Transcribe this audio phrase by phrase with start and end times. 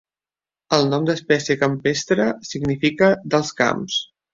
[0.77, 4.05] El nom d'espècie "campestre" significa "dels camps".